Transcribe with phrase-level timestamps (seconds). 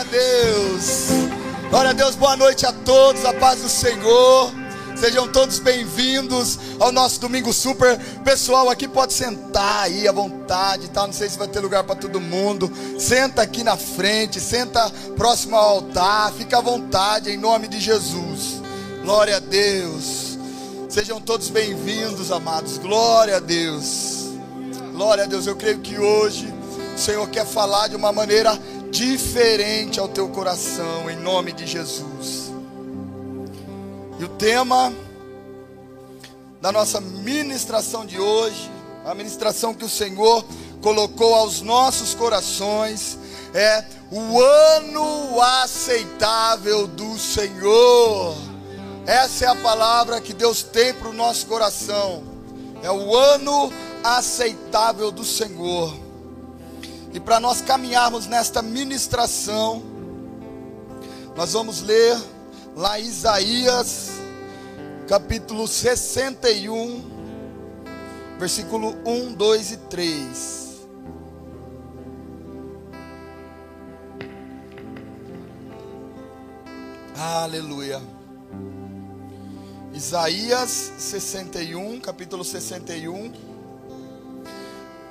[0.00, 1.08] Glória a Deus.
[1.68, 4.50] Glória a Deus, boa noite a todos, a paz do Senhor.
[4.96, 7.98] Sejam todos bem-vindos ao nosso domingo super.
[8.24, 11.06] Pessoal, aqui pode sentar aí à vontade, tá?
[11.06, 12.72] Não sei se vai ter lugar para todo mundo.
[12.98, 18.62] Senta aqui na frente, senta próximo ao altar, fica à vontade em nome de Jesus.
[19.02, 20.38] Glória a Deus.
[20.88, 22.78] Sejam todos bem-vindos, amados.
[22.78, 24.30] Glória a Deus.
[24.92, 25.46] Glória a Deus.
[25.46, 26.52] Eu creio que hoje
[26.94, 28.58] o Senhor quer falar de uma maneira
[28.90, 32.52] diferente ao teu coração, em nome de Jesus.
[34.18, 34.92] E o tema
[36.60, 38.70] da nossa ministração de hoje,
[39.04, 40.44] a ministração que o Senhor
[40.82, 43.18] colocou aos nossos corações,
[43.54, 48.36] é o ano aceitável do Senhor.
[49.06, 52.22] Essa é a palavra que Deus tem para o nosso coração.
[52.82, 53.72] É o ano
[54.02, 56.09] aceitável do Senhor.
[57.12, 59.82] E para nós caminharmos nesta ministração,
[61.36, 62.16] nós vamos ler
[62.76, 64.10] lá Isaías,
[65.08, 67.02] capítulo 61,
[68.38, 70.60] versículo 1, 2 e 3.
[77.16, 78.00] Aleluia.
[79.92, 83.32] Isaías 61, capítulo 61,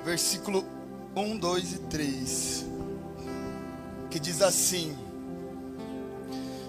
[0.02, 0.64] versículo
[1.14, 2.64] 1, 2 e 3.
[4.10, 4.96] Que diz assim: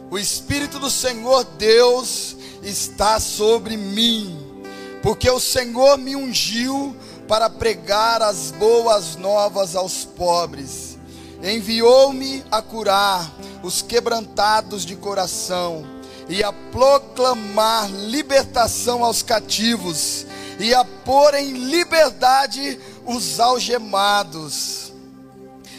[0.09, 4.64] O Espírito do Senhor Deus está sobre mim,
[5.02, 6.95] porque o Senhor me ungiu
[7.28, 10.97] para pregar as boas novas aos pobres.
[11.44, 13.31] Enviou-me a curar
[13.64, 15.86] os quebrantados de coração
[16.28, 20.25] e a proclamar libertação aos cativos
[20.59, 24.94] e a pôr em liberdade os algemados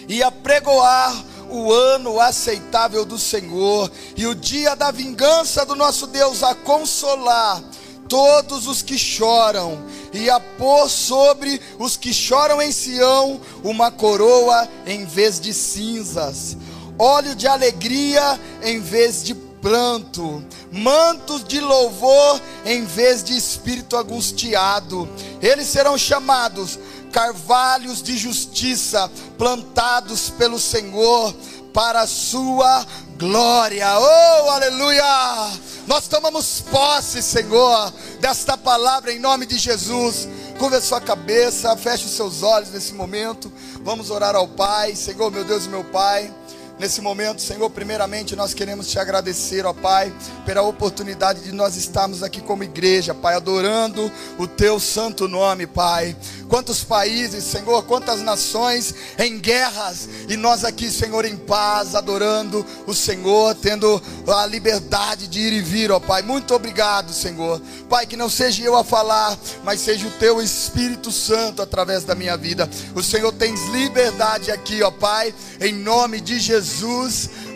[0.09, 6.07] e a pregoar o ano aceitável do Senhor e o dia da vingança do nosso
[6.07, 7.63] Deus, a consolar
[8.09, 9.83] todos os que choram
[10.13, 16.57] e a pôr sobre os que choram em Sião uma coroa em vez de cinzas,
[16.99, 25.09] óleo de alegria em vez de pranto, mantos de louvor em vez de espírito angustiado.
[25.41, 26.79] Eles serão chamados
[27.13, 31.33] carvalhos de justiça plantados pelo Senhor
[31.73, 32.85] para a sua
[33.17, 33.87] glória.
[33.99, 35.51] Oh, aleluia!
[35.87, 40.29] Nós tomamos posse, Senhor, desta palavra em nome de Jesus.
[40.59, 43.53] Curva sua cabeça, feche os seus olhos nesse momento.
[43.83, 44.95] Vamos orar ao Pai.
[44.95, 46.33] Senhor, meu Deus e meu Pai.
[46.79, 50.13] Nesse momento, Senhor, primeiramente nós queremos te agradecer, ó Pai,
[50.45, 56.17] pela oportunidade de nós estarmos aqui como igreja, Pai, adorando o teu santo nome, Pai.
[56.49, 62.95] Quantos países, Senhor, quantas nações em guerras e nós aqui, Senhor, em paz, adorando o
[62.95, 66.23] Senhor, tendo a liberdade de ir e vir, ó Pai.
[66.23, 67.61] Muito obrigado, Senhor.
[67.89, 72.15] Pai, que não seja eu a falar, mas seja o teu Espírito Santo através da
[72.15, 72.69] minha vida.
[72.95, 76.72] O Senhor tem liberdade aqui, ó Pai, em nome de Jesus.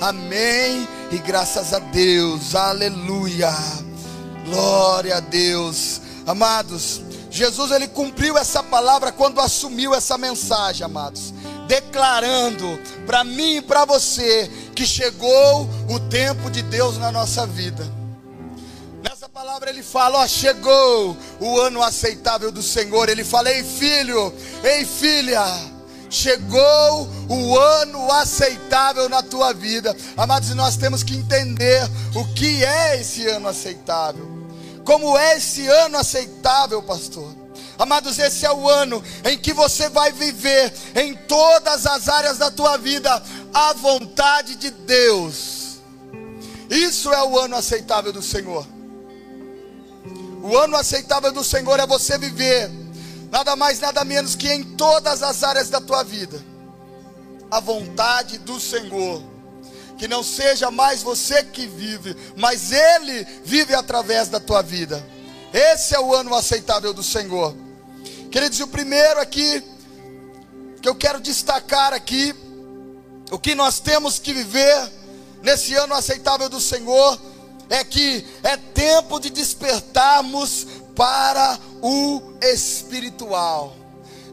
[0.00, 0.86] Amém.
[1.10, 2.54] E graças a Deus.
[2.54, 3.50] Aleluia.
[4.44, 6.00] Glória a Deus.
[6.26, 7.00] Amados,
[7.30, 11.32] Jesus ele cumpriu essa palavra quando assumiu essa mensagem, amados,
[11.68, 17.86] declarando para mim e para você que chegou o tempo de Deus na nossa vida.
[19.02, 23.08] Nessa palavra ele fala: ó, chegou o ano aceitável do Senhor.
[23.08, 24.32] Ele fala: ei filho,
[24.64, 25.44] ei filha,
[26.08, 29.96] chegou o ano aceitável na tua vida.
[30.16, 31.82] Amados, nós temos que entender
[32.14, 34.26] o que é esse ano aceitável.
[34.84, 37.34] Como é esse ano aceitável, pastor?
[37.78, 42.50] Amados, esse é o ano em que você vai viver em todas as áreas da
[42.50, 43.22] tua vida
[43.52, 45.78] a vontade de Deus.
[46.70, 48.66] Isso é o ano aceitável do Senhor.
[50.42, 52.70] O ano aceitável do Senhor é você viver
[53.30, 56.42] nada mais, nada menos que em todas as áreas da tua vida
[57.50, 59.22] a vontade do Senhor
[59.96, 65.04] que não seja mais você que vive, mas Ele vive através da tua vida.
[65.52, 67.56] Esse é o ano aceitável do Senhor.
[68.30, 69.62] Queridos, o primeiro aqui,
[70.82, 72.34] que eu quero destacar aqui,
[73.30, 74.92] o que nós temos que viver
[75.42, 77.18] nesse ano aceitável do Senhor,
[77.70, 83.76] é que é tempo de despertarmos para o espiritual.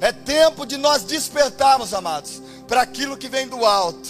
[0.02, 4.10] É tempo de nós despertarmos, amados, para aquilo que vem do alto.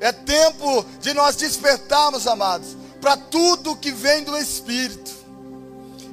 [0.00, 5.12] É tempo de nós despertarmos, amados, para tudo que vem do Espírito.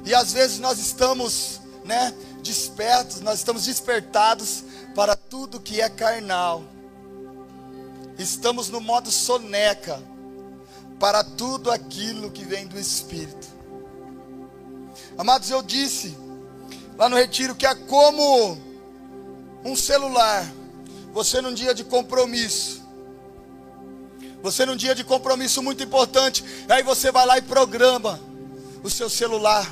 [0.04, 4.62] E às vezes nós estamos, né, despertos, nós estamos despertados
[4.94, 6.62] para tudo que é carnal.
[8.16, 10.00] estamos no modo soneca
[11.00, 13.48] para tudo aquilo que vem do Espírito.
[15.16, 16.27] Amados, eu disse
[16.98, 18.58] lá no retiro que é como
[19.64, 20.44] um celular.
[21.12, 22.82] Você num dia de compromisso.
[24.42, 28.20] Você num dia de compromisso muito importante, aí você vai lá e programa
[28.82, 29.68] o seu celular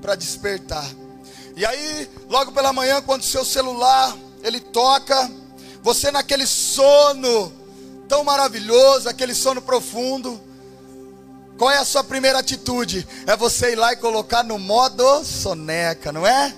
[0.00, 0.88] para despertar.
[1.56, 5.30] E aí, logo pela manhã, quando o seu celular ele toca,
[5.82, 7.52] você naquele sono
[8.08, 10.40] tão maravilhoso, aquele sono profundo,
[11.58, 13.06] qual é a sua primeira atitude?
[13.26, 16.54] É você ir lá e colocar no modo soneca, não é?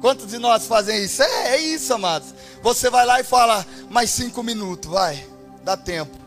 [0.00, 1.22] Quantos de nós fazem isso?
[1.22, 2.34] É, é isso, amados.
[2.60, 5.24] Você vai lá e fala, mais cinco minutos, vai,
[5.62, 6.18] dá tempo.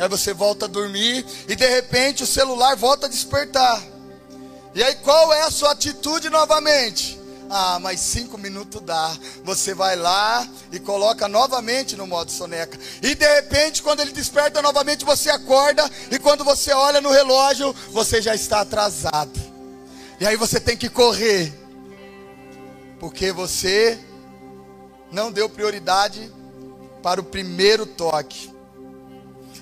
[0.00, 3.82] Aí você volta a dormir e de repente o celular volta a despertar.
[4.74, 7.18] E aí qual é a sua atitude novamente?
[7.50, 9.16] Ah, mais cinco minutos dá.
[9.42, 12.78] Você vai lá e coloca novamente no modo soneca.
[13.02, 15.88] E de repente, quando ele desperta novamente, você acorda.
[16.10, 19.40] E quando você olha no relógio, você já está atrasado.
[20.20, 21.52] E aí você tem que correr.
[23.00, 23.98] Porque você
[25.10, 26.30] não deu prioridade
[27.02, 28.52] para o primeiro toque.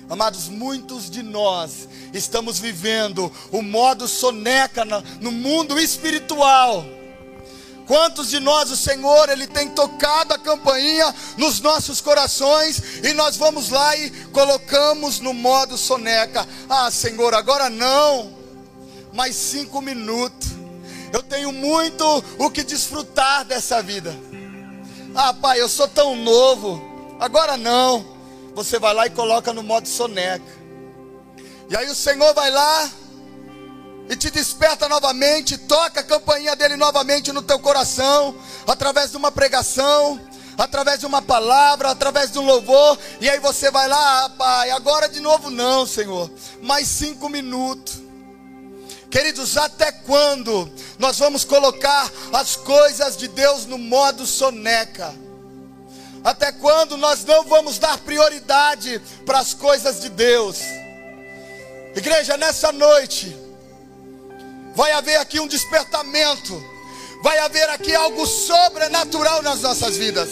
[0.09, 4.83] Amados, muitos de nós estamos vivendo o modo soneca
[5.19, 6.96] no mundo espiritual
[7.87, 13.37] Quantos de nós o Senhor ele tem tocado a campainha nos nossos corações e nós
[13.37, 16.45] vamos lá e colocamos no modo soneca.
[16.69, 18.35] Ah, Senhor, agora não.
[19.13, 20.49] Mais cinco minutos.
[21.13, 22.03] Eu tenho muito
[22.37, 24.13] o que desfrutar dessa vida.
[25.15, 26.81] Ah, pai, eu sou tão novo.
[27.21, 28.05] Agora não.
[28.53, 30.57] Você vai lá e coloca no modo soneca.
[31.69, 32.91] E aí o Senhor vai lá
[34.09, 39.31] e te desperta novamente, toca a campainha dele novamente no teu coração, através de uma
[39.31, 40.19] pregação,
[40.57, 44.71] através de uma palavra, através de um louvor, e aí você vai lá, ah, pai,
[44.71, 46.31] agora de novo não, Senhor,
[46.61, 48.01] mais cinco minutos.
[49.09, 50.69] Queridos, até quando
[50.99, 55.13] nós vamos colocar as coisas de Deus no modo soneca?
[56.23, 60.57] Até quando nós não vamos dar prioridade para as coisas de Deus?
[61.95, 63.46] Igreja, nessa noite,
[64.77, 66.63] vai haver aqui um despertamento,
[67.23, 70.29] vai haver aqui algo sobrenatural nas nossas vidas.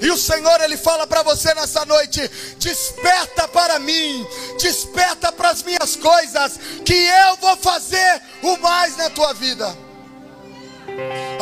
[0.00, 2.20] E o Senhor, Ele fala para você nessa noite:
[2.56, 4.24] desperta para mim,
[4.60, 9.76] desperta para as minhas coisas, que eu vou fazer o mais na tua vida.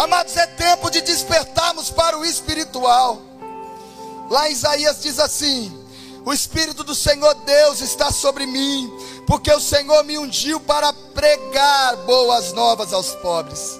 [0.02, 3.20] Amados, é tempo de despertarmos para o espiritual.
[4.30, 5.70] Lá Isaías diz assim:
[6.24, 8.90] O Espírito do Senhor Deus está sobre mim,
[9.28, 13.78] porque o Senhor me ungiu para pregar boas novas aos pobres.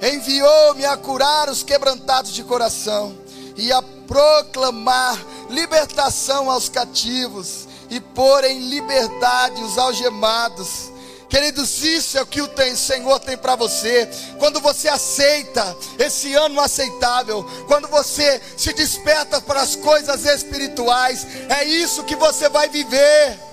[0.00, 3.14] Enviou-me a curar os quebrantados de coração
[3.56, 10.90] e a proclamar libertação aos cativos e pôr em liberdade os algemados.
[11.28, 14.08] Queridos, isso é o que o Senhor tem para você.
[14.38, 21.64] Quando você aceita esse ano aceitável, quando você se desperta para as coisas espirituais, é
[21.64, 23.49] isso que você vai viver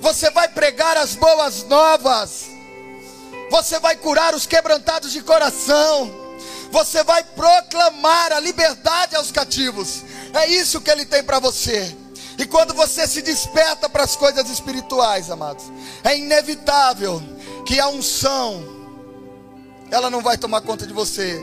[0.00, 2.46] você vai pregar as boas novas,
[3.50, 6.10] você vai curar os quebrantados de coração,
[6.70, 10.02] você vai proclamar a liberdade aos cativos.
[10.32, 11.94] É isso que ele tem para você.
[12.38, 15.64] E quando você se desperta para as coisas espirituais, amados,
[16.02, 17.22] é inevitável
[17.66, 18.80] que a unção
[19.90, 21.42] ela não vai tomar conta de você.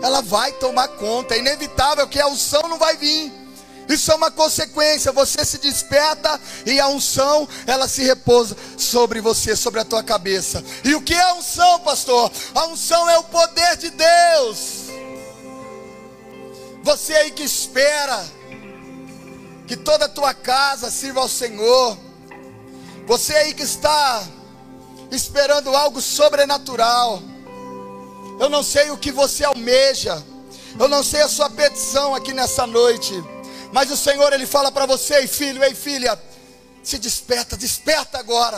[0.00, 1.34] Ela vai tomar conta.
[1.34, 3.32] É inevitável que a unção não vai vir.
[3.88, 5.12] Isso é uma consequência.
[5.12, 10.64] Você se desperta e a unção ela se repousa sobre você, sobre a tua cabeça.
[10.82, 12.30] E o que é a unção, pastor?
[12.54, 14.84] A unção é o poder de Deus.
[16.82, 18.24] Você aí que espera
[19.66, 21.96] que toda a tua casa sirva ao Senhor.
[23.06, 24.22] Você aí que está
[25.10, 27.22] esperando algo sobrenatural.
[28.38, 30.22] Eu não sei o que você almeja.
[30.78, 33.14] Eu não sei a sua petição aqui nessa noite.
[33.74, 36.16] Mas o Senhor ele fala para você, ei filho, ei filha,
[36.80, 38.56] se desperta, desperta agora.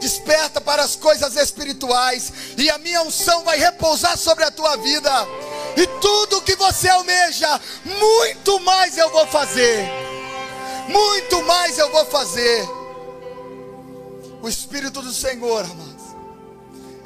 [0.00, 5.12] Desperta para as coisas espirituais e a minha unção vai repousar sobre a tua vida.
[5.76, 9.88] E tudo que você almeja, muito mais eu vou fazer.
[10.88, 12.68] Muito mais eu vou fazer.
[14.42, 16.16] O Espírito do Senhor, amados,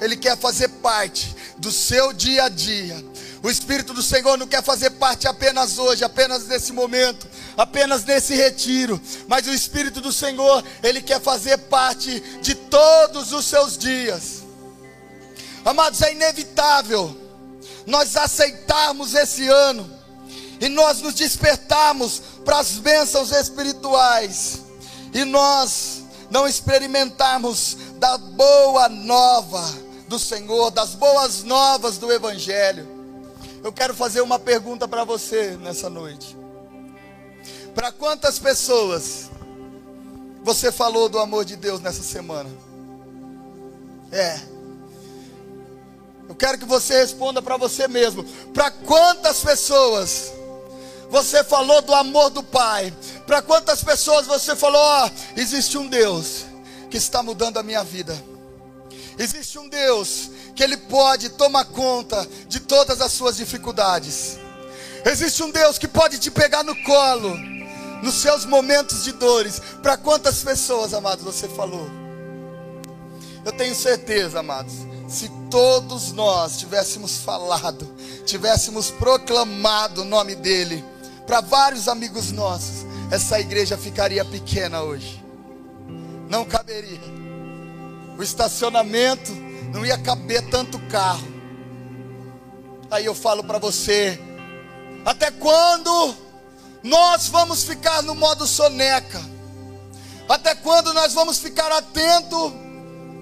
[0.00, 2.96] Ele quer fazer parte do seu dia a dia
[3.44, 8.34] o Espírito do Senhor não quer fazer parte apenas hoje, apenas nesse momento, apenas nesse
[8.34, 8.98] retiro,
[9.28, 14.42] mas o Espírito do Senhor, ele quer fazer parte de todos os seus dias.
[15.62, 17.14] Amados, é inevitável
[17.86, 19.92] nós aceitarmos esse ano
[20.58, 24.60] e nós nos despertarmos para as bênçãos espirituais
[25.12, 29.70] e nós não experimentarmos da boa nova
[30.08, 32.93] do Senhor, das boas novas do Evangelho,
[33.64, 36.37] eu quero fazer uma pergunta para você nessa noite.
[37.75, 39.30] Para quantas pessoas
[40.42, 42.50] você falou do amor de Deus nessa semana?
[44.12, 44.38] É.
[46.28, 48.23] Eu quero que você responda para você mesmo.
[48.52, 50.30] Para quantas pessoas
[51.09, 52.92] você falou do amor do Pai?
[53.26, 56.44] Para quantas pessoas você falou: ó, oh, existe um Deus
[56.90, 58.14] que está mudando a minha vida.
[59.18, 64.38] Existe um Deus que Ele pode tomar conta de todas as suas dificuldades.
[65.04, 67.37] Existe um Deus que pode te pegar no colo,
[68.02, 69.61] nos seus momentos de dores.
[69.82, 71.88] Para quantas pessoas, amados, você falou?
[73.44, 74.73] Eu tenho certeza, amados,
[75.06, 77.87] se todos nós tivéssemos falado,
[78.25, 80.82] tivéssemos proclamado o nome dEle
[81.26, 85.23] para vários amigos nossos, essa igreja ficaria pequena hoje.
[86.28, 87.00] Não caberia.
[88.18, 89.32] O estacionamento
[89.74, 91.26] não ia caber tanto carro.
[92.88, 94.18] Aí eu falo para você:
[95.04, 96.14] até quando
[96.84, 99.20] nós vamos ficar no modo soneca?
[100.28, 102.54] Até quando nós vamos ficar atento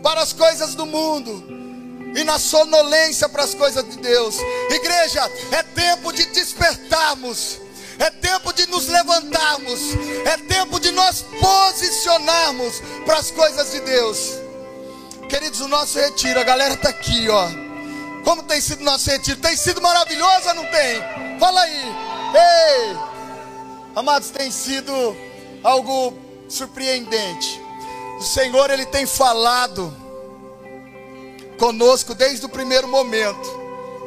[0.03, 1.43] para as coisas do mundo
[2.15, 4.37] e na sonolência para as coisas de Deus?
[4.71, 7.61] Igreja, é tempo de despertarmos.
[7.99, 9.79] É tempo de nos levantarmos,
[10.25, 14.42] é tempo de nós posicionarmos para as coisas de Deus.
[15.33, 17.49] Queridos, o nosso retiro, a galera está aqui, ó.
[18.23, 19.41] Como tem sido o nosso retiro?
[19.41, 21.01] Tem sido maravilhoso ou não tem?
[21.41, 21.85] Fala aí.
[22.35, 22.97] Ei!
[23.97, 24.93] Amados, tem sido
[25.65, 26.13] algo
[26.51, 27.59] surpreendente.
[28.19, 29.97] O Senhor, Ele tem falado
[31.59, 33.49] conosco desde o primeiro momento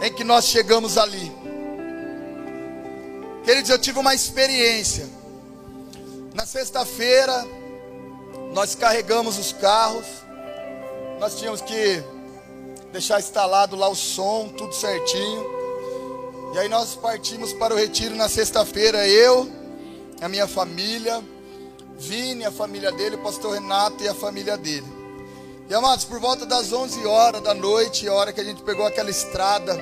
[0.03, 1.35] em que nós chegamos ali.
[3.43, 5.09] Queridos, eu tive uma experiência.
[6.35, 7.43] Na sexta-feira,
[8.53, 10.23] nós carregamos os carros
[11.19, 12.03] nós tínhamos que
[12.91, 15.45] deixar instalado lá o som, tudo certinho.
[16.53, 19.49] E aí nós partimos para o retiro na sexta-feira, eu,
[20.21, 21.21] a minha família,
[21.97, 24.85] Vini, a família dele, o pastor Renato e a família dele.
[25.69, 28.85] E amados, por volta das 11 horas da noite, a hora que a gente pegou
[28.85, 29.75] aquela estrada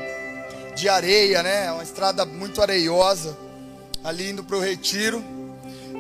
[0.75, 1.71] de areia, né?
[1.71, 3.37] Uma estrada muito areiosa,
[4.03, 5.23] ali indo para o retiro.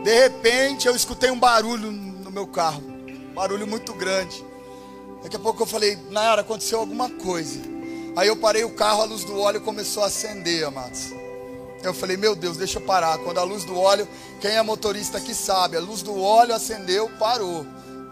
[0.03, 4.43] De repente eu escutei um barulho no meu carro, um barulho muito grande.
[5.23, 7.59] Daqui a pouco eu falei, Nayara, aconteceu alguma coisa.
[8.15, 11.13] Aí eu parei o carro, a luz do óleo começou a acender, amados.
[11.81, 13.17] Eu falei, meu Deus, deixa eu parar.
[13.17, 14.07] Quando a luz do óleo,
[14.39, 17.65] quem é motorista aqui sabe, a luz do óleo acendeu, parou.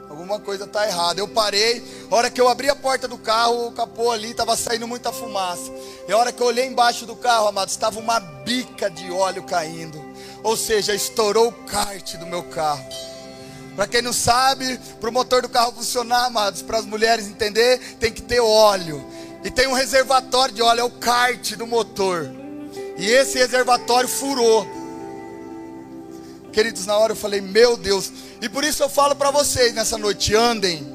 [0.09, 1.21] Alguma coisa está errada.
[1.21, 4.57] Eu parei, a hora que eu abri a porta do carro, o capô ali estava
[4.57, 5.71] saindo muita fumaça.
[6.07, 9.43] E a hora que eu olhei embaixo do carro, amados, estava uma bica de óleo
[9.43, 10.03] caindo.
[10.43, 12.83] Ou seja, estourou o kart do meu carro.
[13.75, 17.79] Para quem não sabe, para o motor do carro funcionar, amados, para as mulheres entender,
[17.99, 19.03] tem que ter óleo.
[19.43, 22.29] E tem um reservatório de óleo, é o kart do motor.
[22.97, 24.67] E esse reservatório furou.
[26.51, 28.11] Queridos, na hora eu falei, meu Deus.
[28.41, 30.85] E por isso eu falo para vocês nessa noite: andem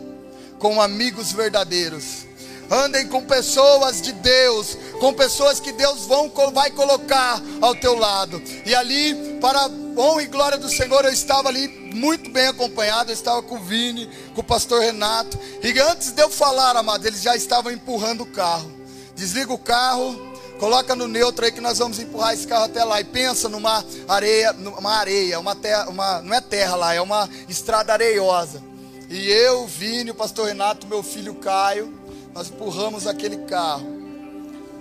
[0.59, 2.27] com amigos verdadeiros.
[2.71, 8.43] Andem com pessoas de Deus, com pessoas que Deus vão, vai colocar ao teu lado.
[8.65, 13.11] E ali, para honra e glória do Senhor, eu estava ali muito bem acompanhado.
[13.11, 15.39] Eu estava com o Vini, com o pastor Renato.
[15.63, 18.71] E antes de eu falar, amado, eles já estavam empurrando o carro.
[19.15, 20.15] Desliga o carro,
[20.59, 23.01] coloca no neutro aí que nós vamos empurrar esse carro até lá.
[23.01, 27.29] E pensa numa areia, numa areia, uma terra, uma, não é terra lá, é uma
[27.49, 28.63] estrada areiosa.
[29.09, 33.87] E eu, Vini, o pastor Renato, meu filho Caio nós empurramos aquele carro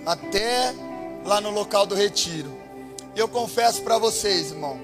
[0.04, 0.74] até
[1.24, 2.54] lá no local do retiro.
[3.14, 4.78] E eu confesso para vocês, irmão,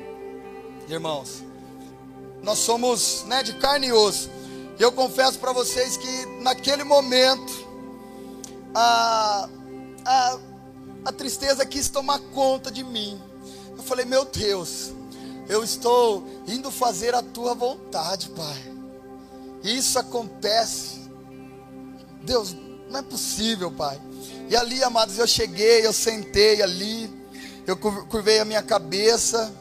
[0.95, 1.43] irmãos,
[2.43, 4.31] nós somos né, de carne e osso.
[4.79, 7.53] Eu confesso para vocês que naquele momento
[8.75, 9.49] a,
[10.05, 10.39] a,
[11.05, 13.21] a tristeza quis tomar conta de mim.
[13.77, 14.93] Eu falei, meu Deus,
[15.49, 18.73] eu estou indo fazer a tua vontade, Pai.
[19.63, 21.03] Isso acontece
[22.23, 22.55] Deus,
[22.89, 24.01] não é possível, Pai.
[24.49, 27.11] E ali, amados, eu cheguei, eu sentei ali,
[27.67, 29.53] eu curvei a minha cabeça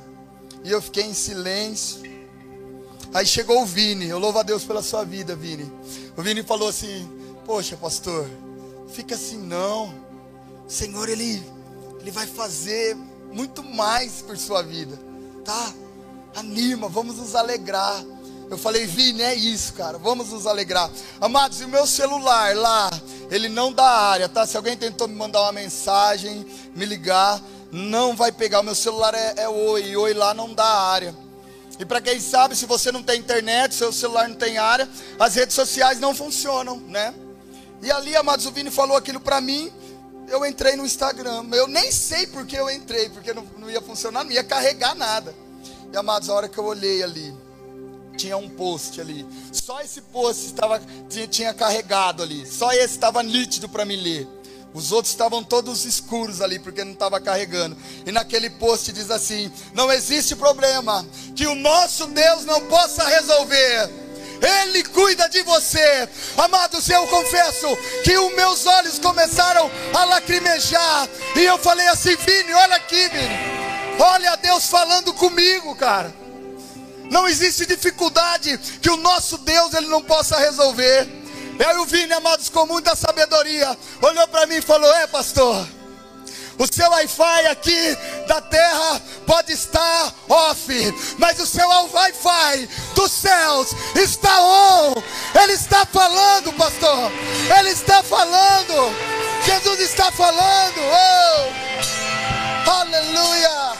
[0.63, 2.01] e eu fiquei em silêncio.
[3.13, 5.72] Aí chegou o Vini, eu louvo a Deus pela sua vida, Vini.
[6.15, 7.10] O Vini falou assim:
[7.46, 8.27] Poxa, pastor,
[8.94, 9.94] fica assim não.
[10.65, 11.44] O Senhor, Ele,
[12.00, 12.96] Ele vai fazer
[13.32, 14.98] muito mais por sua vida,
[15.44, 15.74] tá?
[16.36, 18.03] Anima, vamos nos alegrar.
[18.50, 20.91] Eu falei, Vini, é isso, cara, vamos nos alegrar.
[21.22, 22.91] Amados, e o meu celular lá,
[23.30, 24.46] ele não dá área, tá?
[24.46, 27.41] Se alguém tentou me mandar uma mensagem, me ligar,
[27.72, 28.60] não vai pegar.
[28.60, 31.16] O meu celular é, é Oi, Oi lá não dá área.
[31.80, 34.88] E para quem sabe, se você não tem internet, seu celular não tem área,
[35.18, 37.13] as redes sociais não funcionam, né?
[37.82, 39.72] E ali, amados, o Vini falou aquilo para mim.
[40.28, 41.46] Eu entrei no Instagram.
[41.51, 45.34] Eu nem sei porque eu entrei, porque não, não ia funcionar, não ia carregar nada.
[45.92, 47.34] E amados, a hora que eu olhei ali,
[48.16, 49.25] tinha um post ali.
[49.51, 52.46] Só esse post estava, tinha, tinha carregado ali.
[52.46, 54.28] Só esse estava nítido para me ler.
[54.74, 57.75] Os outros estavam todos escuros ali, porque não estava carregando.
[58.06, 63.90] E naquele post diz assim: Não existe problema que o nosso Deus não possa resolver.
[64.42, 66.10] Ele cuida de você.
[66.38, 67.68] Amados, eu confesso
[68.04, 71.08] que os meus olhos começaram a lacrimejar.
[71.36, 73.62] E eu falei assim: Vini, olha aqui, Vini.
[74.00, 76.13] Olha Deus falando comigo, cara.
[77.12, 81.21] Não existe dificuldade que o nosso Deus ele não possa resolver.
[81.62, 85.63] E o Vini, amados, com muita sabedoria, olhou para mim e falou: É, pastor,
[86.58, 87.96] o seu Wi-Fi aqui
[88.27, 90.68] da terra pode estar off,
[91.20, 95.03] mas o seu Wi-Fi dos céus está on.
[95.39, 97.12] Ele está falando, pastor.
[97.60, 98.96] Ele está falando.
[99.46, 100.82] Jesus está falando.
[100.82, 102.72] Oh!
[102.72, 103.74] Aleluia!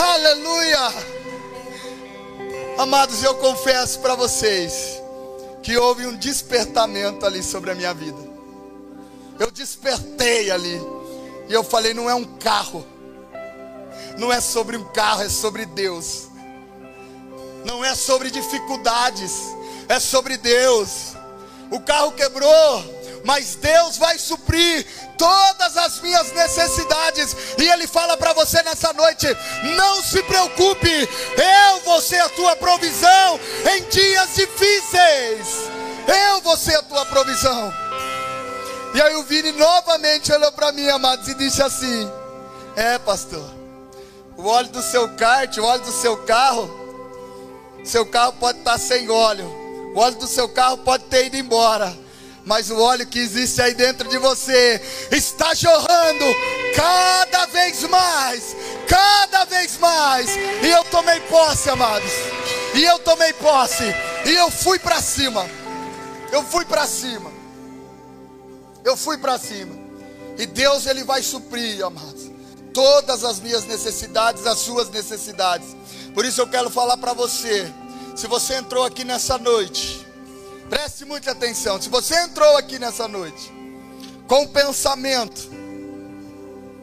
[0.00, 0.92] Aleluia!
[2.76, 4.97] Amados, eu confesso para vocês
[5.68, 8.16] que houve um despertamento ali sobre a minha vida.
[9.38, 10.80] Eu despertei ali.
[11.46, 12.86] E eu falei: não é um carro.
[14.16, 16.28] Não é sobre um carro, é sobre Deus.
[17.66, 19.42] Não é sobre dificuldades,
[19.90, 21.14] é sobre Deus.
[21.70, 22.82] O carro quebrou,
[23.28, 24.86] mas Deus vai suprir
[25.18, 27.36] todas as minhas necessidades.
[27.58, 29.26] E Ele fala para você nessa noite:
[29.76, 33.38] não se preocupe, eu vou ser a tua provisão
[33.70, 35.46] em dias difíceis.
[36.06, 37.70] Eu vou ser a tua provisão.
[38.94, 42.10] E aí o Vini novamente olhou para mim, amados, e disse assim:
[42.76, 43.44] É, pastor,
[44.38, 46.66] o óleo do seu kart, o óleo do seu carro,
[47.84, 49.52] seu carro pode estar sem óleo,
[49.94, 52.07] o óleo do seu carro pode ter ido embora
[52.48, 54.80] mas o óleo que existe aí dentro de você
[55.12, 56.24] está jorrando
[56.74, 58.56] cada vez mais,
[58.88, 60.30] cada vez mais.
[60.62, 62.10] E eu tomei posse, amados.
[62.74, 63.84] E eu tomei posse.
[64.24, 65.46] E eu fui para cima.
[66.32, 67.30] Eu fui para cima.
[68.82, 69.76] Eu fui para cima.
[70.38, 72.30] E Deus ele vai suprir, amados,
[72.72, 75.76] todas as minhas necessidades, as suas necessidades.
[76.14, 77.70] Por isso eu quero falar para você,
[78.16, 80.07] se você entrou aqui nessa noite,
[80.68, 81.80] Preste muita atenção.
[81.80, 83.52] Se você entrou aqui nessa noite
[84.26, 85.48] com um pensamento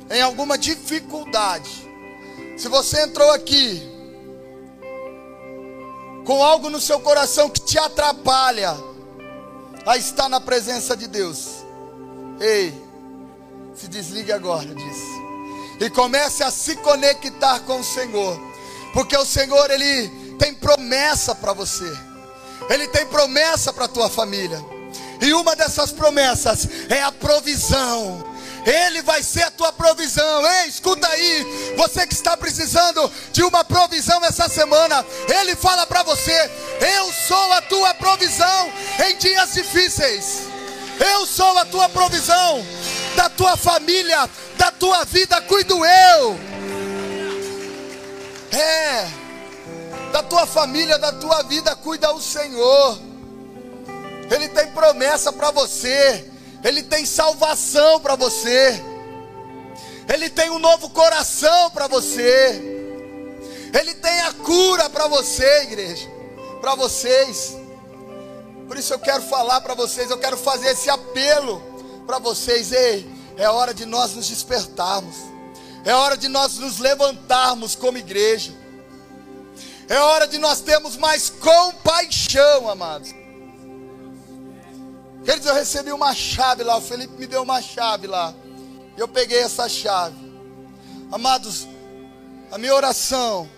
[0.09, 1.69] em alguma dificuldade,
[2.57, 3.81] se você entrou aqui
[6.25, 8.75] com algo no seu coração que te atrapalha
[9.85, 11.63] a estar na presença de Deus,
[12.39, 12.73] ei,
[13.75, 15.15] se desligue agora disso
[15.79, 18.39] e comece a se conectar com o Senhor,
[18.93, 22.14] porque o Senhor ele tem promessa para você.
[22.69, 24.63] Ele tem promessa para a tua família.
[25.21, 28.23] E uma dessas promessas é a provisão.
[28.65, 30.45] Ele vai ser a tua provisão.
[30.45, 36.01] Ei, escuta aí, você que está precisando de uma provisão essa semana, ele fala para
[36.03, 36.51] você:
[36.97, 38.73] Eu sou a tua provisão
[39.07, 40.41] em dias difíceis.
[40.99, 42.65] Eu sou a tua provisão
[43.15, 46.39] da tua família, da tua vida, cuido eu.
[48.51, 49.24] É
[50.15, 52.97] da tua família, da tua vida, cuida o Senhor.
[54.31, 56.31] Ele tem promessa para você,
[56.63, 58.81] Ele tem salvação para você,
[60.07, 62.61] Ele tem um novo coração para você,
[63.77, 66.07] Ele tem a cura para você, igreja,
[66.61, 67.53] para vocês.
[68.69, 71.61] Por isso eu quero falar para vocês, eu quero fazer esse apelo
[72.07, 72.71] para vocês.
[72.71, 75.17] Ei, é hora de nós nos despertarmos,
[75.83, 78.63] é hora de nós nos levantarmos como igreja.
[79.87, 83.13] É hora de nós termos mais compaixão, amados.
[85.23, 86.77] Queridos, eu recebi uma chave lá.
[86.77, 88.33] O Felipe me deu uma chave lá.
[88.97, 90.15] E eu peguei essa chave.
[91.11, 91.67] Amados,
[92.51, 93.49] a minha oração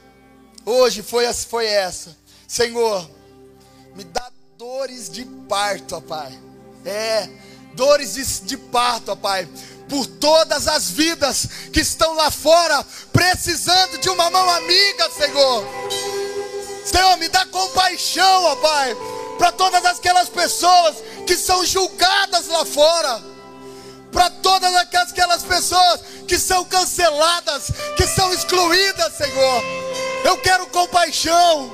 [0.66, 3.10] hoje foi, foi essa: Senhor,
[3.96, 6.38] me dá dores de parto, ó Pai.
[6.86, 7.30] É,
[7.74, 9.48] dores de, de parto, ó Pai
[9.88, 15.66] por todas as vidas que estão lá fora precisando de uma mão amiga, Senhor.
[16.98, 18.98] Senhor, me dá compaixão, ó Pai,
[19.38, 20.96] para todas aquelas pessoas
[21.28, 23.22] que são julgadas lá fora,
[24.12, 29.64] para todas aquelas pessoas que são canceladas, que são excluídas, Senhor.
[30.24, 31.72] Eu quero compaixão.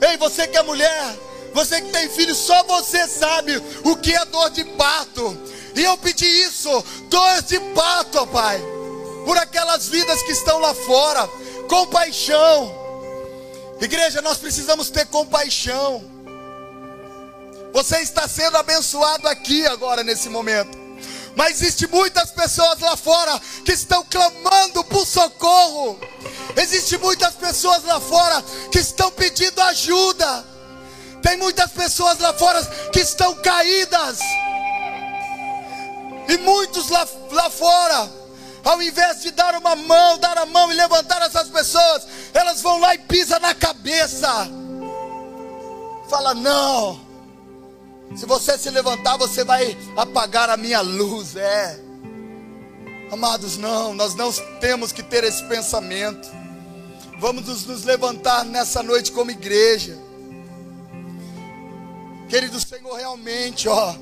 [0.00, 1.16] Ei, você que é mulher,
[1.54, 5.38] você que tem filho, só você sabe o que é dor de parto.
[5.76, 8.60] E eu pedi isso, dor de parto, ó Pai.
[9.24, 11.28] por aquelas vidas que estão lá fora.
[11.68, 12.85] Compaixão.
[13.80, 16.04] Igreja, nós precisamos ter compaixão.
[17.72, 20.86] Você está sendo abençoado aqui agora nesse momento.
[21.36, 26.00] Mas existe muitas pessoas lá fora que estão clamando por socorro.
[26.56, 30.44] Existe muitas pessoas lá fora que estão pedindo ajuda.
[31.22, 34.18] Tem muitas pessoas lá fora que estão caídas.
[36.28, 38.10] E muitos lá, lá fora,
[38.66, 42.80] ao invés de dar uma mão, dar a mão e levantar essas pessoas, elas vão
[42.80, 44.28] lá e pisam na cabeça.
[46.10, 47.00] Fala, não.
[48.16, 51.36] Se você se levantar, você vai apagar a minha luz.
[51.36, 51.78] É.
[53.12, 56.28] Amados, não, nós não temos que ter esse pensamento.
[57.20, 59.96] Vamos nos, levantar nessa noite como igreja.
[62.28, 63.94] Querido Senhor, realmente, ó,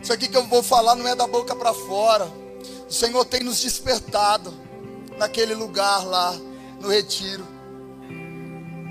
[0.00, 2.41] isso aqui que eu vou falar não é da boca para fora.
[2.92, 4.52] O Senhor tem nos despertado
[5.16, 6.36] naquele lugar lá,
[6.78, 7.48] no retiro.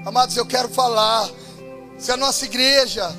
[0.03, 1.29] Amados, eu quero falar.
[1.99, 3.15] Se a nossa igreja,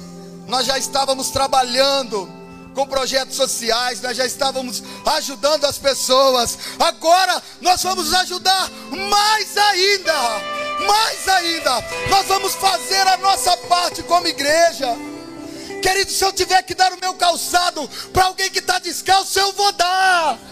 [0.49, 2.29] nós já estávamos trabalhando
[2.75, 6.59] com projetos sociais, nós já estávamos ajudando as pessoas.
[6.81, 8.69] Agora nós vamos ajudar
[9.09, 10.15] mais ainda,
[10.85, 11.81] mais ainda.
[12.11, 14.89] Nós vamos fazer a nossa parte como igreja.
[15.81, 19.53] Querido, se eu tiver que dar o meu calçado para alguém que está descalço, eu
[19.53, 20.51] vou dar.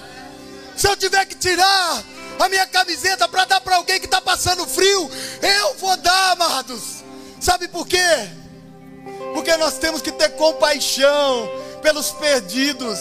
[0.81, 2.03] Se eu tiver que tirar
[2.39, 5.11] a minha camiseta para dar para alguém que está passando frio,
[5.43, 7.05] eu vou dar, amados.
[7.39, 7.99] Sabe por quê?
[9.35, 11.51] Porque nós temos que ter compaixão
[11.83, 12.99] pelos perdidos.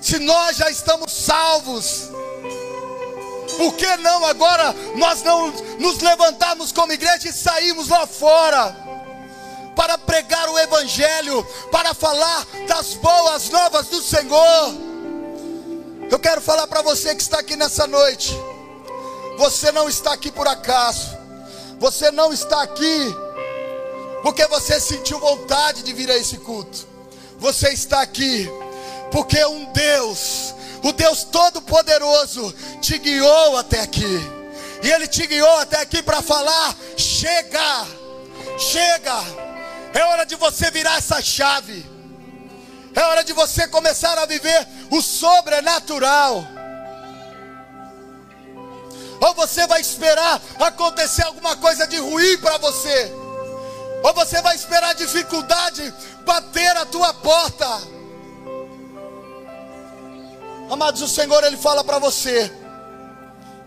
[0.00, 2.08] Se nós já estamos salvos,
[3.58, 8.80] por que não agora nós não nos levantarmos como igreja e sairmos lá fora?
[9.74, 14.91] para pregar o Evangelho, para falar das boas novas do Senhor.
[16.12, 18.38] Eu quero falar para você que está aqui nessa noite.
[19.38, 21.08] Você não está aqui por acaso.
[21.78, 23.16] Você não está aqui
[24.22, 26.86] porque você sentiu vontade de vir a esse culto.
[27.38, 28.46] Você está aqui
[29.10, 34.20] porque um Deus, o Deus Todo-Poderoso, te guiou até aqui.
[34.82, 37.86] E Ele te guiou até aqui para falar: chega,
[38.58, 39.18] chega.
[39.94, 41.91] É hora de você virar essa chave.
[42.94, 46.44] É hora de você começar a viver o sobrenatural.
[49.20, 53.12] Ou você vai esperar acontecer alguma coisa de ruim para você.
[54.02, 57.68] Ou você vai esperar a dificuldade bater a tua porta.
[60.70, 62.50] Amados, o Senhor ele fala para você.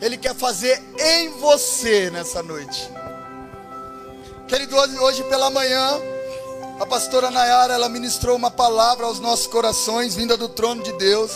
[0.02, 2.90] Ele quer fazer em você nessa noite.
[4.48, 6.00] Querido, hoje pela manhã
[6.80, 11.32] a pastora Nayara, ela ministrou uma palavra aos nossos corações, vinda do trono de Deus.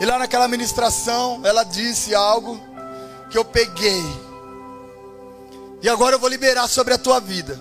[0.00, 2.60] E lá naquela ministração, ela disse algo
[3.30, 4.02] que eu peguei.
[5.82, 7.60] E agora eu vou liberar sobre a tua vida.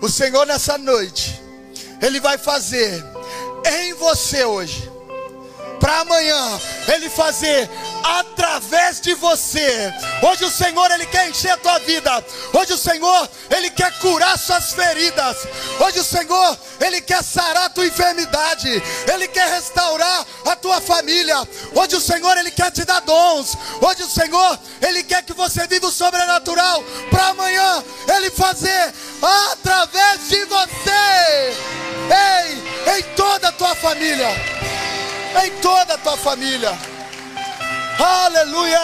[0.00, 1.40] O Senhor nessa noite,
[2.00, 3.04] Ele vai fazer
[3.66, 4.93] em você hoje
[5.84, 6.60] para amanhã
[6.94, 7.68] ele fazer
[8.02, 9.92] através de você.
[10.22, 12.24] Hoje o Senhor ele quer encher a tua vida.
[12.54, 15.36] Hoje o Senhor ele quer curar suas feridas.
[15.78, 18.82] Hoje o Senhor ele quer sarar a tua enfermidade.
[19.12, 21.36] Ele quer restaurar a tua família.
[21.74, 23.54] Hoje o Senhor ele quer te dar dons.
[23.82, 28.94] Hoje o Senhor ele quer que você viva o sobrenatural para amanhã ele fazer
[29.52, 31.54] através de você.
[32.08, 34.63] Ei, em toda a tua família
[35.42, 36.70] em toda a tua família.
[37.98, 38.80] Aleluia!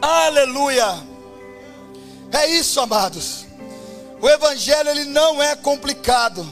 [0.00, 1.12] Aleluia!
[2.32, 3.46] É isso, amados.
[4.20, 6.46] O evangelho ele não é complicado.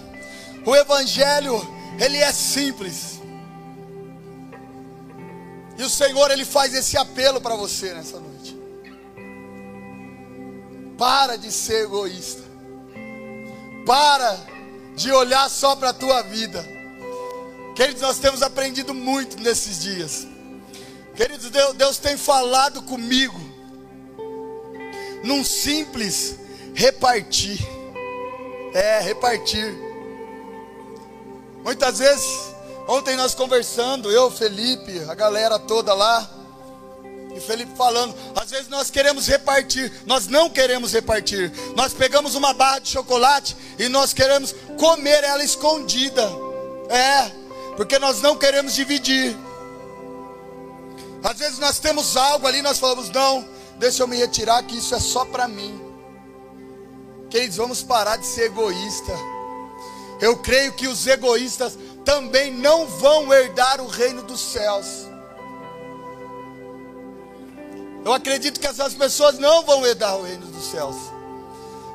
[0.66, 1.60] O evangelho
[1.98, 3.20] ele é simples.
[5.78, 8.58] E o Senhor ele faz esse apelo para você nessa noite.
[10.98, 12.42] Para de ser egoísta.
[13.86, 14.49] Para
[14.96, 16.64] de olhar só para a tua vida.
[17.74, 20.26] Queridos, nós temos aprendido muito nesses dias.
[21.14, 23.38] Queridos, Deus, Deus tem falado comigo
[25.24, 26.36] num simples
[26.74, 27.58] repartir.
[28.72, 29.74] É, repartir.
[31.64, 32.26] Muitas vezes,
[32.88, 36.28] ontem nós conversando, eu, Felipe, a galera toda lá,
[37.34, 41.52] e Felipe falando, às vezes nós queremos repartir, nós não queremos repartir.
[41.76, 46.28] Nós pegamos uma barra de chocolate e nós queremos comer ela escondida.
[46.88, 47.30] É,
[47.76, 49.36] porque nós não queremos dividir.
[51.22, 53.46] Às vezes nós temos algo ali, nós falamos, não,
[53.78, 55.80] deixa eu me retirar, que isso é só para mim.
[57.28, 59.12] Queridos, vamos parar de ser egoísta.
[60.20, 65.09] Eu creio que os egoístas também não vão herdar o reino dos céus.
[68.04, 70.96] Eu acredito que essas pessoas não vão herdar o reino dos céus.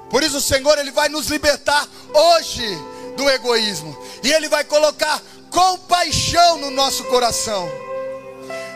[0.10, 2.68] Por isso o Senhor ele vai nos libertar hoje
[3.18, 7.68] do egoísmo e ele vai colocar compaixão no nosso coração.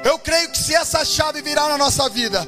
[0.04, 2.48] Eu creio que se essa chave virar na nossa vida,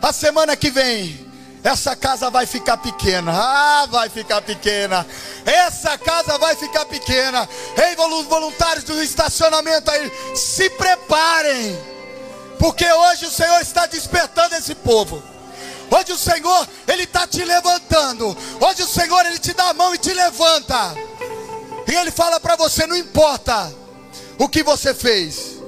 [0.00, 1.28] a semana que vem
[1.62, 3.32] essa casa vai ficar pequena.
[3.32, 5.06] Ah, vai ficar pequena.
[5.44, 7.48] Essa casa vai ficar pequena.
[7.76, 11.97] Ei, voluntários do estacionamento aí, se preparem.
[12.58, 15.22] Porque hoje o Senhor está despertando esse povo.
[15.90, 18.36] Hoje o Senhor, Ele está te levantando.
[18.60, 20.94] Hoje o Senhor, Ele te dá a mão e te levanta.
[21.86, 23.72] E Ele fala para você: não importa
[24.38, 25.58] o que você fez.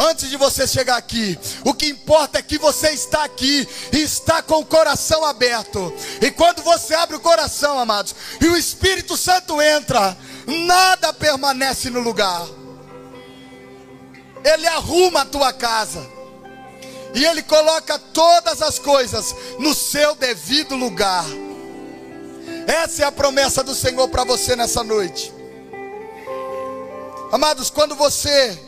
[0.00, 4.40] Antes de você chegar aqui, o que importa é que você está aqui e está
[4.40, 5.92] com o coração aberto.
[6.20, 11.98] E quando você abre o coração, amados, e o Espírito Santo entra, nada permanece no
[11.98, 12.46] lugar.
[14.48, 16.06] Ele arruma a tua casa.
[17.14, 21.24] E Ele coloca todas as coisas no seu devido lugar.
[22.66, 25.32] Essa é a promessa do Senhor para você nessa noite.
[27.30, 28.58] Amados, quando você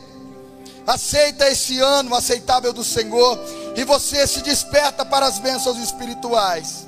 [0.86, 3.38] aceita esse ano aceitável do Senhor
[3.76, 6.86] e você se desperta para as bênçãos espirituais,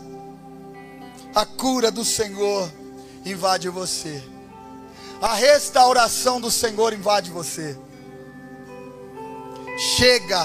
[1.35, 2.71] a cura do Senhor
[3.25, 4.23] invade você,
[5.21, 7.79] a restauração do Senhor invade você.
[9.77, 10.45] Chega.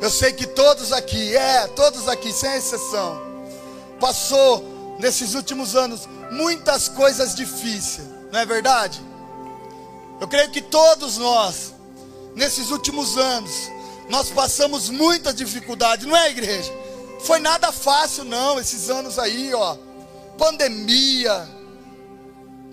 [0.00, 3.20] Eu sei que todos aqui, é, todos aqui, sem exceção,
[4.00, 9.00] passou nesses últimos anos muitas coisas difíceis, não é verdade?
[10.20, 11.74] Eu creio que todos nós,
[12.34, 13.70] nesses últimos anos,
[14.08, 16.72] nós passamos muita dificuldade, não é, igreja?
[17.20, 19.76] Foi nada fácil, não, esses anos aí, ó.
[20.36, 21.48] Pandemia,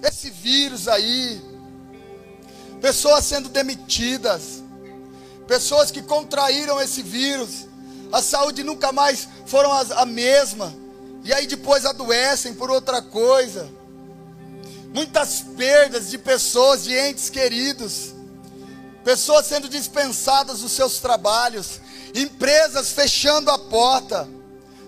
[0.04, 1.42] esse vírus aí,
[2.82, 4.61] pessoas sendo demitidas,
[5.48, 7.68] pessoas que contraíram esse vírus,
[8.12, 10.74] a saúde nunca mais foram a mesma,
[11.24, 13.70] e aí depois adoecem por outra coisa.
[14.94, 18.14] Muitas perdas de pessoas, de entes queridos,
[19.04, 21.80] pessoas sendo dispensadas dos seus trabalhos,
[22.14, 24.28] empresas fechando a porta.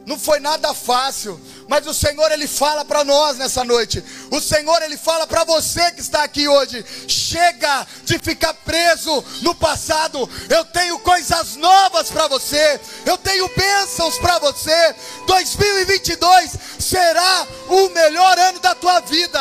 [0.06, 1.40] Não foi nada fácil,
[1.70, 4.04] mas o Senhor ele fala para nós nessa noite.
[4.30, 6.86] O Senhor ele fala para você que está aqui hoje.
[7.08, 10.30] Chega de ficar preso no passado.
[10.50, 12.80] Eu tenho coisas novas para você.
[13.06, 14.96] Eu tenho bênçãos para você.
[15.26, 19.40] 2022 será o melhor ano da tua vida.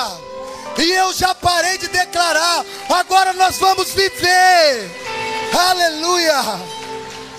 [0.79, 2.65] E eu já parei de declarar.
[2.89, 4.91] Agora nós vamos viver.
[5.71, 6.61] Aleluia.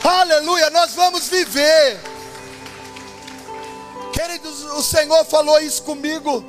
[0.03, 2.12] Aleluia, nós vamos viver.
[4.13, 6.45] Queridos, o Senhor falou isso comigo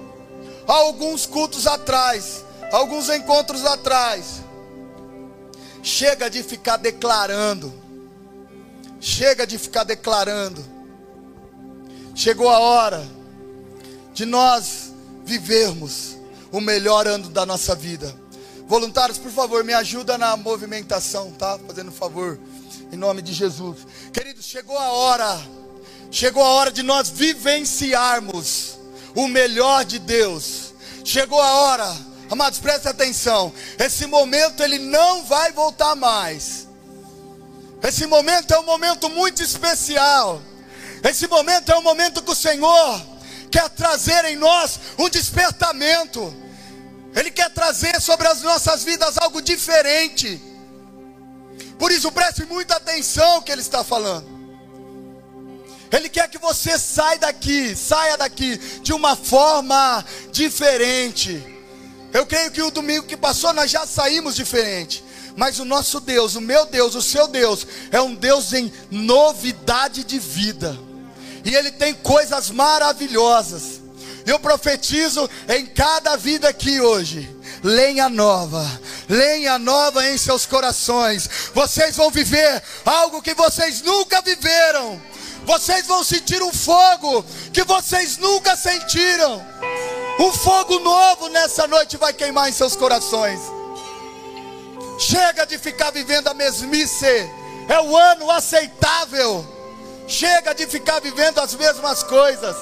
[0.69, 4.43] há alguns cultos atrás, alguns encontros atrás.
[5.83, 7.73] Chega de ficar declarando.
[9.01, 10.65] Chega de ficar declarando.
[12.15, 13.07] Chegou a hora
[14.13, 14.93] de nós
[15.25, 16.17] vivermos
[16.53, 18.15] o melhor ano da nossa vida.
[18.67, 21.59] Voluntários, por favor, me ajuda na movimentação, tá?
[21.67, 22.39] Fazendo favor,
[22.93, 23.87] em nome de Jesus.
[24.13, 25.39] Queridos, chegou a hora
[26.15, 28.79] Chegou a hora de nós vivenciarmos
[29.17, 30.73] o melhor de Deus.
[31.05, 31.93] Chegou a hora,
[32.31, 33.53] amados, prestem atenção.
[33.77, 36.69] Esse momento ele não vai voltar mais.
[37.83, 40.41] Esse momento é um momento muito especial.
[41.03, 43.03] Esse momento é um momento que o Senhor
[43.51, 46.33] quer trazer em nós um despertamento.
[47.13, 50.41] Ele quer trazer sobre as nossas vidas algo diferente.
[51.77, 54.34] Por isso preste muita atenção que ele está falando.
[55.95, 61.41] Ele quer que você saia daqui, saia daqui de uma forma diferente.
[62.13, 65.05] Eu creio que o domingo que passou nós já saímos diferente.
[65.37, 70.03] Mas o nosso Deus, o meu Deus, o seu Deus, é um Deus em novidade
[70.03, 70.77] de vida.
[71.45, 73.81] E Ele tem coisas maravilhosas.
[74.27, 77.31] Eu profetizo em cada vida aqui hoje.
[77.63, 78.69] Lenha nova,
[79.09, 81.31] lenha nova em seus corações.
[81.55, 85.01] Vocês vão viver algo que vocês nunca viveram
[85.45, 89.45] vocês vão sentir um fogo que vocês nunca sentiram.
[90.19, 93.41] Um fogo novo nessa noite vai queimar em seus corações.
[94.99, 97.31] Chega de ficar vivendo a mesmice.
[97.69, 99.45] É o ano aceitável.
[100.07, 102.57] Chega de ficar vivendo as mesmas coisas.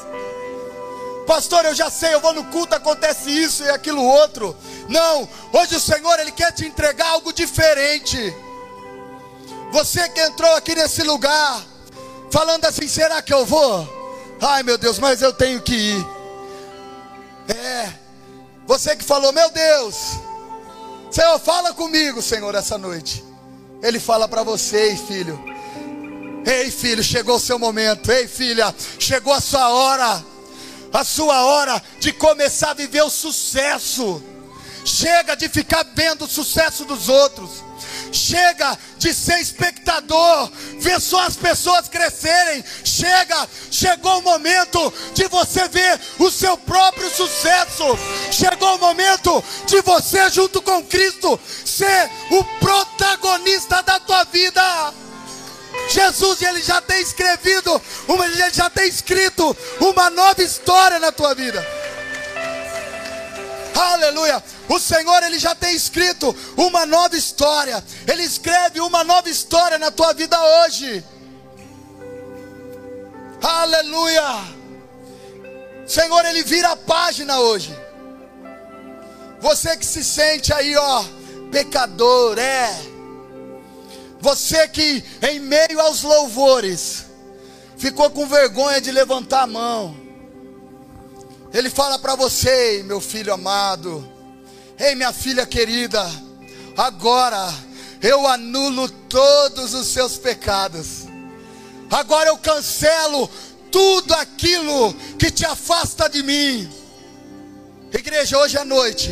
[1.26, 4.56] Pastor, eu já sei, eu vou no culto, acontece isso e aquilo outro.
[4.88, 8.34] Não, hoje o Senhor ele quer te entregar algo diferente.
[9.70, 11.62] Você que entrou aqui nesse lugar,
[12.32, 13.86] falando assim: será que eu vou?
[14.40, 16.06] Ai meu Deus, mas eu tenho que ir.
[17.48, 17.92] É,
[18.66, 19.96] você que falou, meu Deus,
[21.10, 23.22] Senhor, fala comigo, Senhor, essa noite.
[23.82, 25.38] Ele fala para você, filho.
[26.46, 28.10] Ei, filho, chegou o seu momento.
[28.10, 30.24] Ei, filha, chegou a sua hora.
[30.92, 34.22] A sua hora de começar a viver o sucesso.
[34.84, 37.62] Chega de ficar vendo o sucesso dos outros.
[38.12, 42.62] Chega de ser espectador, ver só as pessoas crescerem.
[42.84, 47.84] Chega, chegou o momento de você ver o seu próprio sucesso.
[48.30, 54.92] Chegou o momento de você, junto com Cristo, ser o protagonista da tua vida.
[55.88, 61.81] Jesus, ele já tem escrevido, ele já tem escrito uma nova história na tua vida.
[63.74, 64.42] Aleluia.
[64.68, 67.82] O Senhor ele já tem escrito uma nova história.
[68.06, 71.04] Ele escreve uma nova história na tua vida hoje.
[73.42, 74.22] Aleluia.
[75.86, 77.76] Senhor, ele vira a página hoje.
[79.40, 81.04] Você que se sente aí, ó,
[81.50, 82.92] pecador, é.
[84.20, 87.06] Você que em meio aos louvores
[87.76, 90.01] ficou com vergonha de levantar a mão.
[91.52, 94.06] Ele fala para você, meu filho amado,
[94.78, 96.02] ei minha filha querida,
[96.76, 97.52] agora
[98.00, 101.06] eu anulo todos os seus pecados.
[101.90, 103.28] Agora eu cancelo
[103.70, 106.70] tudo aquilo que te afasta de mim.
[107.92, 109.10] Igreja, hoje à noite,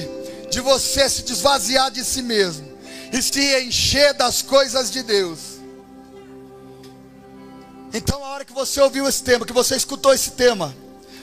[0.50, 2.66] de você se desvaziar de si mesmo
[3.12, 5.38] e se encher das coisas de Deus.
[7.92, 10.74] Então, a hora que você ouviu esse tema, que você escutou esse tema,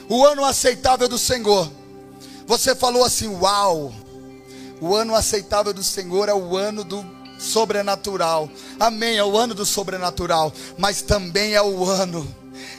[0.08, 1.70] o ano aceitável do Senhor.
[2.46, 3.92] Você falou assim: Uau!
[4.80, 7.04] O ano aceitável do Senhor é o ano do
[7.38, 8.48] sobrenatural.
[8.78, 9.16] Amém.
[9.16, 10.52] É o ano do sobrenatural.
[10.76, 12.26] Mas também é o ano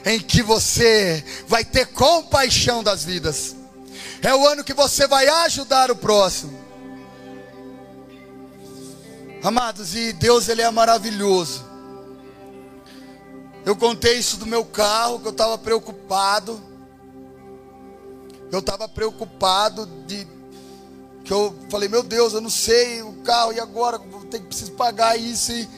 [0.04, 3.56] em que você vai ter compaixão das vidas.
[4.22, 6.58] É o ano que você vai ajudar o próximo.
[9.42, 11.64] Amados, e Deus ele é maravilhoso.
[13.64, 16.69] Eu contei isso do meu carro, que eu estava preocupado.
[18.50, 20.26] Eu estava preocupado de
[21.24, 23.98] que eu falei, meu Deus, eu não sei o carro e agora
[24.30, 25.68] ter que preciso pagar isso e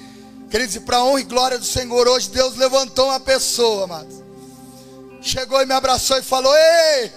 [0.84, 4.22] para honra e glória do Senhor, hoje Deus levantou uma pessoa, amados.
[5.22, 7.12] Chegou e me abraçou e falou: "Ei,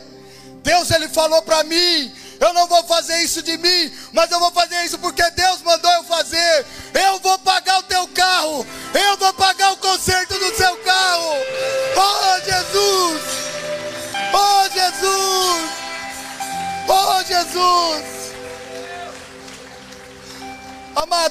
[0.64, 4.52] Deus ele falou para mim, eu não vou fazer isso de mim, mas eu vou
[4.52, 6.45] fazer isso porque Deus mandou eu fazer.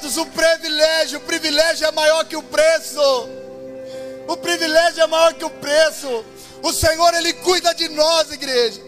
[0.05, 3.01] Amados, o privilégio, o privilégio é maior que o preço.
[4.29, 6.25] O privilégio é maior que o preço.
[6.63, 8.83] O Senhor, Ele cuida de nós, igreja.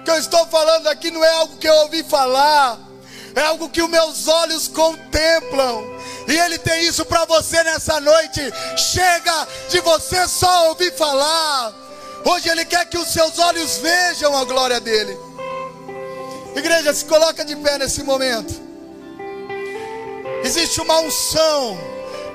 [0.00, 2.78] O que eu estou falando aqui não é algo que eu ouvi falar,
[3.34, 5.82] é algo que os meus olhos contemplam.
[6.28, 8.42] E Ele tem isso para você nessa noite.
[8.76, 11.72] Chega de você só ouvir falar.
[12.26, 15.16] Hoje Ele quer que os seus olhos vejam a glória dEle.
[16.54, 18.63] Igreja, se coloca de pé nesse momento.
[20.44, 21.78] Existe uma unção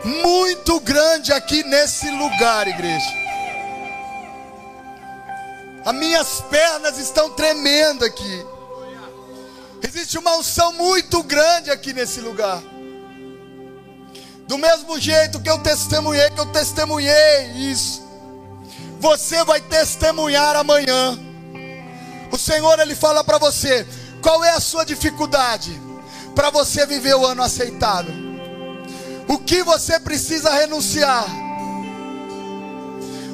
[0.04, 3.06] muito grande aqui nesse lugar, igreja.
[5.86, 8.46] As minhas pernas estão tremendo aqui.
[9.84, 12.64] Existe uma unção muito grande aqui nesse lugar.
[14.48, 18.02] Do mesmo jeito que eu testemunhei, que eu testemunhei isso.
[19.00, 21.16] Você vai testemunhar amanhã.
[22.32, 23.86] O Senhor ele fala para você,
[24.20, 25.89] qual é a sua dificuldade
[26.40, 28.14] para você viver o ano aceitável?
[29.28, 31.26] O que você precisa renunciar?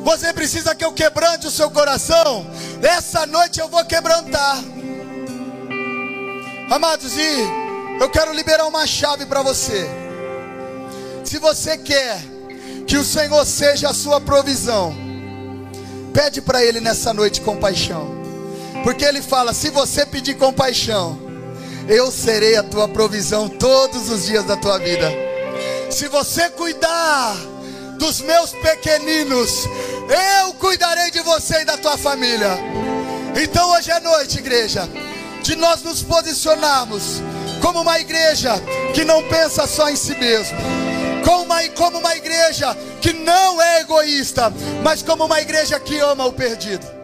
[0.03, 2.47] Você precisa que eu quebrante o seu coração?
[2.81, 4.57] Essa noite eu vou quebrantar.
[6.71, 9.87] Amados, e eu quero liberar uma chave para você.
[11.23, 12.19] Se você quer
[12.87, 15.05] que o Senhor seja a sua provisão,
[16.11, 18.09] Pede para Ele nessa noite compaixão.
[18.83, 21.24] Porque Ele fala: se você pedir compaixão,
[21.88, 25.12] eu serei a tua provisão todos os dias da tua vida.
[25.90, 27.36] Se você cuidar
[27.98, 29.65] dos meus pequeninos,
[30.42, 32.58] eu cuidarei de você e da tua família.
[33.42, 34.90] Então hoje é noite, igreja,
[35.42, 37.21] de nós nos posicionarmos
[37.62, 38.54] como uma igreja
[38.94, 40.86] que não pensa só em si mesmo
[41.25, 46.25] como uma, como uma igreja que não é egoísta, mas como uma igreja que ama
[46.25, 46.94] o perdido.